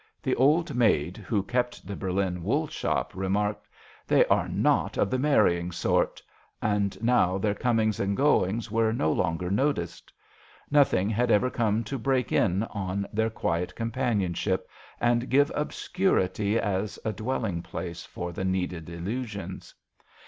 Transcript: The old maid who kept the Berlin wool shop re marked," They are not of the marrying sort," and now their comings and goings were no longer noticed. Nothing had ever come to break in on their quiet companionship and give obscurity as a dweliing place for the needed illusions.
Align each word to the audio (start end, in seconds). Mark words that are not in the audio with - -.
The 0.23 0.33
old 0.35 0.73
maid 0.73 1.17
who 1.17 1.43
kept 1.43 1.85
the 1.85 1.95
Berlin 1.95 2.41
wool 2.43 2.65
shop 2.65 3.11
re 3.13 3.27
marked," 3.27 3.67
They 4.07 4.25
are 4.25 4.47
not 4.49 4.97
of 4.97 5.11
the 5.11 5.19
marrying 5.19 5.71
sort," 5.71 6.19
and 6.59 6.99
now 7.03 7.37
their 7.37 7.53
comings 7.53 7.99
and 7.99 8.17
goings 8.17 8.71
were 8.71 8.91
no 8.93 9.11
longer 9.11 9.51
noticed. 9.51 10.11
Nothing 10.71 11.07
had 11.11 11.29
ever 11.29 11.51
come 11.51 11.83
to 11.83 11.99
break 11.99 12.31
in 12.31 12.63
on 12.63 13.05
their 13.13 13.29
quiet 13.29 13.75
companionship 13.75 14.67
and 14.99 15.29
give 15.29 15.51
obscurity 15.53 16.59
as 16.59 16.97
a 17.05 17.13
dweliing 17.13 17.63
place 17.63 18.03
for 18.03 18.31
the 18.33 18.43
needed 18.43 18.89
illusions. 18.89 19.75